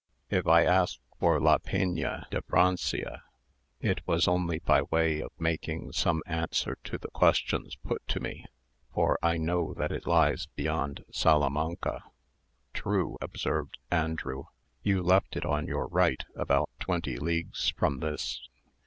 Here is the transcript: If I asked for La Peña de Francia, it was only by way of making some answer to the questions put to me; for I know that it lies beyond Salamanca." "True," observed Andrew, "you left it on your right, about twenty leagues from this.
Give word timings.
If 0.31 0.47
I 0.47 0.63
asked 0.65 0.99
for 1.19 1.39
La 1.39 1.59
Peña 1.59 2.27
de 2.31 2.41
Francia, 2.41 3.21
it 3.79 4.01
was 4.07 4.27
only 4.27 4.57
by 4.57 4.81
way 4.81 5.21
of 5.21 5.29
making 5.37 5.91
some 5.91 6.23
answer 6.25 6.79
to 6.85 6.97
the 6.97 7.07
questions 7.09 7.75
put 7.75 8.01
to 8.07 8.19
me; 8.19 8.47
for 8.95 9.19
I 9.21 9.37
know 9.37 9.75
that 9.75 9.91
it 9.91 10.07
lies 10.07 10.47
beyond 10.55 11.03
Salamanca." 11.11 12.03
"True," 12.73 13.15
observed 13.21 13.77
Andrew, 13.91 14.45
"you 14.81 15.03
left 15.03 15.35
it 15.35 15.45
on 15.45 15.67
your 15.67 15.85
right, 15.85 16.25
about 16.35 16.71
twenty 16.79 17.17
leagues 17.17 17.69
from 17.77 17.99
this. 17.99 18.49